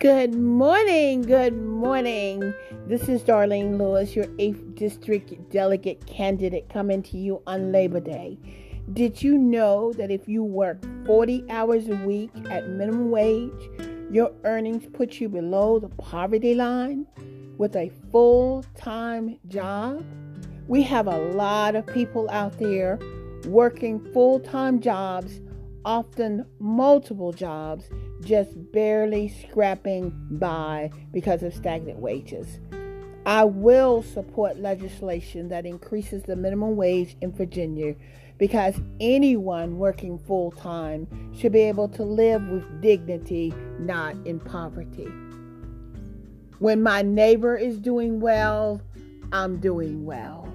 [0.00, 2.54] Good morning, good morning.
[2.86, 8.38] This is Darlene Lewis, your 8th District Delegate candidate, coming to you on Labor Day.
[8.92, 13.70] Did you know that if you work 40 hours a week at minimum wage,
[14.08, 17.04] your earnings put you below the poverty line
[17.56, 20.04] with a full time job?
[20.68, 23.00] We have a lot of people out there
[23.46, 25.40] working full time jobs,
[25.84, 27.84] often multiple jobs
[28.20, 32.60] just barely scrapping by because of stagnant wages.
[33.26, 37.94] I will support legislation that increases the minimum wage in Virginia
[38.38, 45.08] because anyone working full time should be able to live with dignity, not in poverty.
[46.58, 48.80] When my neighbor is doing well,
[49.32, 50.48] I'm doing well.